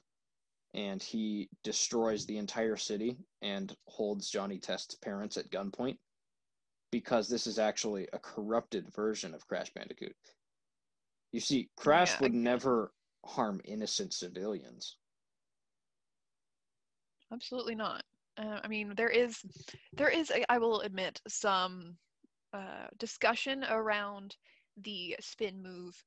and 0.74 1.02
he 1.02 1.50
destroys 1.64 2.26
the 2.26 2.38
entire 2.38 2.78
city 2.78 3.18
and 3.42 3.76
holds 3.88 4.30
Johnny 4.30 4.60
Test's 4.60 4.96
parents 4.96 5.38
at 5.38 5.50
gunpoint 5.52 5.98
because 6.92 7.28
this 7.28 7.48
is 7.48 7.60
actually 7.60 8.08
a 8.14 8.20
corrupted 8.20 8.88
version 8.94 9.34
of 9.34 9.46
Crash 9.48 9.70
Bandicoot. 9.74 10.16
You 11.36 11.42
see, 11.42 11.70
Crash 11.76 12.12
Yeah, 12.12 12.22
would 12.22 12.34
never 12.34 12.94
harm 13.26 13.60
innocent 13.66 14.14
civilians. 14.14 14.96
Absolutely 17.30 17.76
not. 17.76 18.06
Uh, 18.38 18.62
I 18.64 18.70
mean, 18.70 18.94
there 18.96 19.10
is, 19.10 19.44
there 19.98 20.08
is, 20.08 20.32
I- 20.32 20.46
I 20.48 20.60
will 20.60 20.80
admit, 20.80 21.22
some 21.28 21.98
uh, 22.54 22.88
discussion 23.00 23.66
around 23.66 24.38
the 24.78 25.18
spin 25.20 25.62
move 25.62 26.02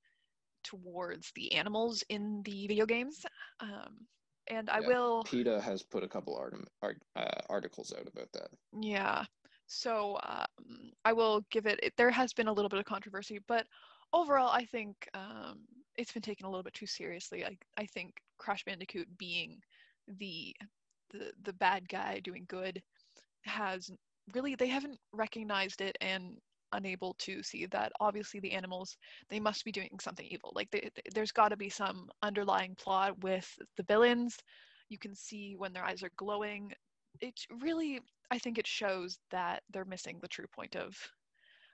towards 0.65 1.31
the 1.33 1.53
animals 1.53 2.03
in 2.09 2.43
the 2.45 2.67
video 2.67 2.87
games. 2.87 3.27
Um, 3.61 4.07
and 4.47 4.71
I 4.71 4.81
Yeah, 4.81 4.87
will, 4.89 5.25
PETA 5.25 5.61
has 5.61 5.83
put 5.83 6.03
a 6.05 6.09
couple 6.09 6.37
art, 6.37 6.55
art, 6.81 7.03
uh, 7.17 7.43
articles 7.51 7.93
out 7.93 8.09
about 8.09 8.33
that. 8.33 8.49
yeah. 8.81 9.25
So 9.67 10.19
um, 10.23 10.93
I 11.05 11.13
will 11.13 11.43
give 11.51 11.67
it, 11.67 11.79
it, 11.83 11.93
there 11.99 12.11
has 12.11 12.33
been 12.33 12.49
a 12.49 12.53
little 12.53 12.71
bit 12.71 12.79
of 12.79 12.87
controversy, 12.87 13.41
but 13.47 13.67
overall, 14.13 14.51
I 14.51 14.65
think 14.65 15.09
um, 15.15 15.61
it's 15.97 16.13
been 16.13 16.23
taken 16.23 16.47
a 16.47 16.51
little 16.51 16.63
bit 16.63 16.75
too 16.75 16.87
seriously. 16.87 17.45
I, 17.45 17.57
I 17.77 17.87
think 17.87 18.15
Crash 18.39 18.65
Bandicoot 18.65 19.09
being 19.19 19.61
the 20.19 20.55
the 21.11 21.33
the 21.45 21.53
bad 21.55 21.89
guy 21.89 22.21
doing 22.21 22.45
good 22.49 22.83
has 23.45 23.91
really 24.35 24.55
they 24.55 24.69
haven't 24.69 24.99
recognized 25.13 25.81
it 25.81 25.97
and 26.01 26.39
unable 26.73 27.15
to 27.15 27.43
see 27.43 27.67
that 27.67 27.93
obviously 28.01 28.41
the 28.41 28.53
animals 28.53 28.97
they 29.31 29.41
must 29.41 29.65
be 29.65 29.73
doing 29.73 29.91
something 30.01 30.27
evil. 30.27 30.53
Like 30.55 30.71
they, 30.71 30.91
they- 30.95 31.11
there's 31.15 31.33
got 31.33 31.51
to 31.51 31.57
be 31.57 31.71
some 31.71 32.11
underlying 32.23 32.75
plot 32.77 33.19
with 33.23 33.49
the 33.77 33.85
villains. 33.85 34.39
You 34.91 34.99
can 34.99 35.15
see 35.15 35.57
when 35.57 35.73
their 35.73 35.85
eyes 35.85 36.03
are 36.03 36.11
glowing. 36.17 36.73
It 37.21 37.35
really 37.63 38.01
i 38.31 38.39
think 38.39 38.59
it 38.59 38.67
shows 38.67 39.19
that 39.31 39.63
they're 39.71 39.85
missing 39.87 40.19
the 40.21 40.29
true 40.29 40.47
point 40.55 40.77
of 40.77 40.97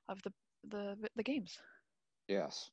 of 0.09 0.23
the 0.23 0.33
the 0.71 0.97
the 1.17 1.23
games 1.23 1.59
Yes. 2.29 2.71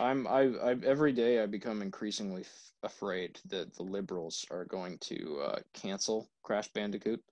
I'm 0.00 0.26
I, 0.26 0.52
I 0.56 0.76
every 0.84 1.12
day 1.12 1.40
I 1.40 1.46
become 1.46 1.80
increasingly 1.80 2.42
f- 2.42 2.72
afraid 2.82 3.38
that 3.46 3.74
the 3.74 3.84
liberals 3.84 4.44
are 4.50 4.64
going 4.64 4.98
to 5.02 5.40
uh, 5.40 5.58
cancel 5.72 6.28
Crash 6.42 6.68
Bandicoot. 6.72 7.22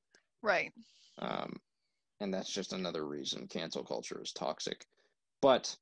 right 0.43 0.73
Um, 1.19 1.61
and 2.21 2.33
that's 2.33 2.53
just 2.53 2.73
another 2.73 3.05
reason 3.05 3.49
cancel 3.49 3.83
culture 3.83 4.21
is 4.23 4.33
toxic. 4.33 4.87
But 5.41 5.77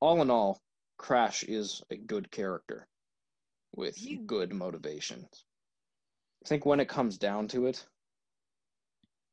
all 0.00 0.20
in 0.20 0.30
all, 0.30 0.60
Crash 0.98 1.44
is 1.44 1.82
a 1.90 1.96
good 1.96 2.30
character 2.30 2.88
with 3.76 3.96
good 4.26 4.52
motivations. 4.52 5.44
I 6.44 6.48
think 6.48 6.66
when 6.66 6.80
it 6.80 6.88
comes 6.88 7.18
down 7.18 7.48
to 7.48 7.66
it, 7.66 7.84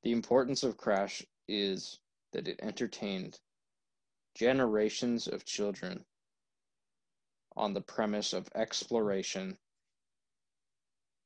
the 0.03 0.11
importance 0.11 0.63
of 0.63 0.77
Crash 0.77 1.23
is 1.47 1.99
that 2.33 2.47
it 2.47 2.59
entertained 2.61 3.39
generations 4.35 5.27
of 5.27 5.45
children 5.45 6.03
on 7.55 7.73
the 7.73 7.81
premise 7.81 8.33
of 8.33 8.49
exploration, 8.55 9.57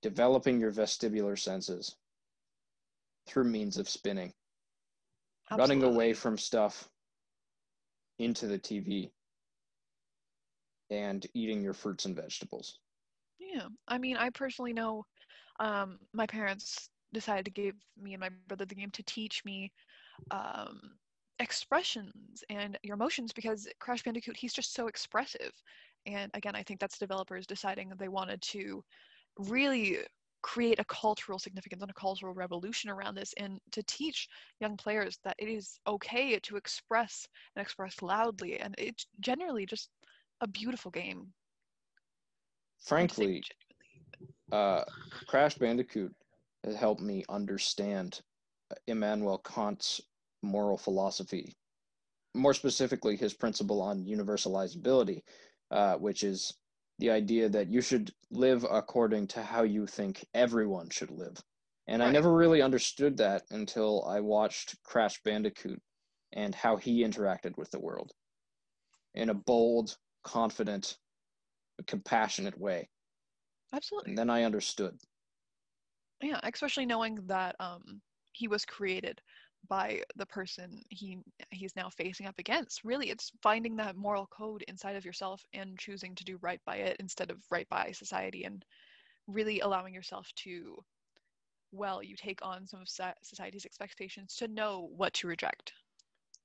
developing 0.02 0.60
your 0.60 0.72
vestibular 0.72 1.40
senses 1.40 1.96
through 3.28 3.46
means 3.46 3.78
of 3.78 3.90
spinning, 3.90 4.34
running 5.52 5.84
away 5.84 6.14
from 6.14 6.38
stuff 6.38 6.90
into 8.20 8.48
the 8.48 8.60
TV, 8.60 9.10
and 10.90 11.26
eating 11.34 11.62
your 11.62 11.74
fruits 11.74 12.06
and 12.06 12.16
vegetables. 12.16 12.80
Yeah, 13.40 13.68
I 13.88 13.98
mean, 13.98 14.18
I 14.18 14.30
personally 14.32 14.74
know 14.74 15.06
um, 15.60 16.00
my 16.14 16.26
parents 16.26 16.90
decided 17.14 17.46
to 17.46 17.52
give 17.52 17.76
me 17.98 18.14
and 18.14 18.22
my 18.22 18.30
brother 18.48 18.66
the 18.66 18.76
game 18.76 18.92
to 18.92 19.04
teach 19.04 19.44
me 19.46 19.72
um, 20.32 20.98
expressions 21.40 22.44
and 22.50 22.78
your 22.84 22.96
emotions 22.96 23.32
because 23.32 23.68
Crash 23.80 24.04
Bandicoot 24.04 24.38
he's 24.38 24.54
just 24.54 24.74
so 24.74 24.88
expressive. 24.88 25.52
And 26.06 26.32
again, 26.34 26.56
I 26.56 26.64
think 26.64 26.80
that's 26.80 26.98
developers 26.98 27.46
deciding 27.46 27.90
that 27.90 28.00
they 28.00 28.08
wanted 28.08 28.42
to 28.44 28.84
really 29.38 30.00
create 30.42 30.80
a 30.80 30.86
cultural 30.86 31.40
significance 31.40 31.82
and 31.82 31.92
a 31.92 31.96
cultural 31.96 32.34
revolution 32.34 32.90
around 32.90 33.16
this 33.16 33.34
and 33.38 33.60
to 33.72 33.84
teach 33.84 34.30
young 34.60 34.78
players 34.78 35.20
that 35.24 35.36
it 35.40 35.50
is 35.50 35.80
okay 35.88 36.40
to 36.40 36.56
express 36.56 37.28
and 37.56 37.62
express 37.62 38.02
loudly. 38.02 38.60
And 38.60 38.74
it's 38.78 39.08
generally 39.20 39.66
just 39.66 39.90
a 40.42 40.48
beautiful 40.48 40.92
game. 40.92 41.34
Frankly, 42.80 43.44
uh, 44.52 44.84
Crash 45.28 45.56
Bandicoot 45.56 46.14
helped 46.80 47.02
me 47.02 47.24
understand 47.30 48.22
Immanuel 48.88 49.40
Kant's 49.40 50.02
moral 50.42 50.78
philosophy, 50.78 51.56
more 52.34 52.54
specifically, 52.54 53.16
his 53.16 53.34
principle 53.34 53.82
on 53.82 54.06
universalizability, 54.06 55.22
uh, 55.72 55.96
which 55.96 56.24
is 56.24 56.54
the 57.00 57.10
idea 57.10 57.50
that 57.50 57.70
you 57.70 57.82
should 57.82 58.12
live 58.32 58.66
according 58.70 59.28
to 59.28 59.44
how 59.44 59.64
you 59.64 59.86
think 59.86 60.26
everyone 60.34 60.90
should 60.90 61.12
live. 61.12 61.38
And 61.88 62.02
right. 62.02 62.10
I 62.10 62.12
never 62.12 62.34
really 62.34 62.62
understood 62.62 63.18
that 63.18 63.44
until 63.52 64.04
I 64.06 64.20
watched 64.20 64.82
Crash 64.84 65.22
Bandicoot 65.24 65.82
and 66.34 66.54
how 66.54 66.76
he 66.76 67.04
interacted 67.04 67.58
with 67.58 67.72
the 67.72 67.80
world 67.80 68.12
in 69.14 69.30
a 69.30 69.34
bold, 69.34 69.98
confident, 70.24 70.98
compassionate 71.86 72.58
way. 72.60 72.90
Absolutely. 73.74 74.12
And 74.12 74.18
then 74.18 74.30
I 74.30 74.44
understood. 74.44 74.98
Yeah, 76.22 76.40
especially 76.44 76.86
knowing 76.86 77.20
that 77.28 77.56
um, 77.60 78.02
he 78.34 78.48
was 78.48 78.66
created 78.66 79.22
by 79.68 80.02
the 80.16 80.26
person 80.26 80.82
he 80.90 81.20
he's 81.52 81.76
now 81.76 81.90
facing 81.90 82.28
up 82.28 82.40
against. 82.40 82.84
Really, 82.84 83.10
it's 83.10 83.32
finding 83.42 83.76
that 83.78 83.96
moral 83.96 84.28
code 84.28 84.64
inside 84.68 84.96
of 84.96 85.06
yourself 85.06 85.44
and 85.54 85.78
choosing 85.78 86.16
to 86.16 86.24
do 86.24 86.38
right 86.42 86.62
by 86.66 86.78
it 86.78 86.98
instead 87.00 87.32
of 87.32 87.38
right 87.52 87.68
by 87.70 87.92
society, 87.92 88.44
and 88.44 88.64
really 89.28 89.60
allowing 89.60 89.94
yourself 89.94 90.28
to, 90.38 90.78
well, 91.72 92.02
you 92.02 92.16
take 92.16 92.40
on 92.46 92.66
some 92.66 92.82
of 92.82 92.88
society's 93.22 93.66
expectations 93.66 94.36
to 94.36 94.48
know 94.48 94.90
what 94.96 95.14
to 95.14 95.28
reject. 95.28 95.74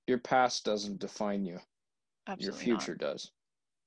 Your 0.07 0.19
past 0.19 0.64
doesn't 0.64 0.99
define 0.99 1.45
you. 1.45 1.59
Absolutely 2.26 2.67
Your 2.69 2.79
future 2.79 2.97
not. 3.00 3.12
does. 3.12 3.31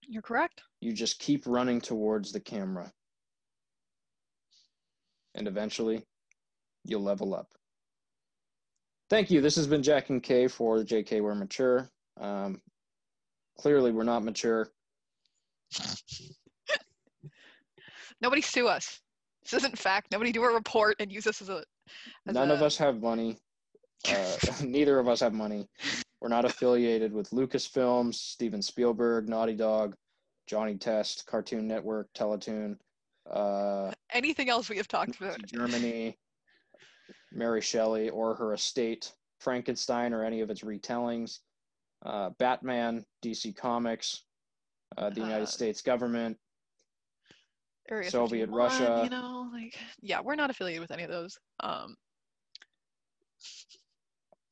You're 0.08 0.22
correct. 0.22 0.62
You 0.82 0.94
just 0.94 1.20
keep 1.20 1.46
running 1.46 1.82
towards 1.82 2.32
the 2.32 2.40
camera. 2.40 2.92
And 5.34 5.48
eventually, 5.48 6.06
you'll 6.86 7.04
level 7.04 7.34
up. 7.36 7.50
Thank 9.10 9.30
you. 9.30 9.40
This 9.42 9.56
has 9.56 9.68
been 9.68 9.84
Jack 9.84 10.10
and 10.10 10.22
Kay 10.22 10.48
for 10.48 10.80
JK 10.80 11.22
We're 11.22 11.36
Mature. 11.36 11.90
Um, 12.20 12.62
clearly, 13.60 13.92
we're 13.92 14.04
not 14.04 14.24
mature. 14.24 14.70
Nobody 18.22 18.42
sue 18.42 18.68
us. 18.68 19.00
This 19.44 19.54
isn't 19.54 19.78
fact. 19.78 20.12
Nobody 20.12 20.32
do 20.32 20.44
a 20.44 20.52
report 20.52 20.96
and 21.00 21.12
use 21.12 21.24
this 21.24 21.42
as 21.42 21.50
a. 21.50 21.64
As 22.28 22.34
None 22.34 22.50
a... 22.50 22.56
of 22.56 22.64
us 22.64 22.78
have 22.78 23.02
money. 23.02 23.38
Uh, 24.10 24.38
neither 24.64 24.98
of 24.98 25.08
us 25.08 25.20
have 25.20 25.34
money. 25.34 25.68
We're 26.20 26.30
not 26.30 26.46
affiliated 26.46 27.14
with 27.14 27.30
Lucasfilms, 27.30 28.16
Steven 28.16 28.62
Spielberg, 28.64 29.30
Naughty 29.30 29.54
Dog, 29.54 29.96
Johnny 30.48 30.78
Test, 30.78 31.28
Cartoon 31.28 31.68
Network, 31.68 32.08
Teletoon. 32.18 32.78
Uh, 33.30 33.92
Anything 34.12 34.50
else 34.50 34.70
we 34.70 34.78
have 34.78 34.88
talked 34.88 35.18
about? 35.18 35.38
Germany, 35.46 36.18
Mary 37.32 37.62
Shelley 37.62 38.10
or 38.10 38.36
her 38.36 38.54
estate, 38.54 39.12
Frankenstein 39.40 40.14
or 40.14 40.24
any 40.24 40.42
of 40.42 40.50
its 40.50 40.62
retellings, 40.62 41.40
uh, 42.06 42.32
Batman, 42.40 43.06
DC 43.24 43.56
Comics, 43.56 44.24
uh, 44.98 45.10
the 45.10 45.22
United 45.22 45.48
States 45.48 45.82
government, 45.82 46.38
Area 47.90 48.10
Soviet 48.10 48.50
Russia. 48.50 49.02
You 49.04 49.10
know, 49.10 49.50
like 49.54 49.78
yeah, 50.02 50.22
we're 50.22 50.36
not 50.36 50.50
affiliated 50.50 50.82
with 50.82 50.92
any 50.92 51.04
of 51.04 51.10
those. 51.10 51.38
Um, 51.60 51.96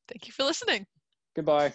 thank 0.08 0.26
you 0.26 0.32
for 0.32 0.44
listening. 0.44 0.86
Goodbye. 1.34 1.74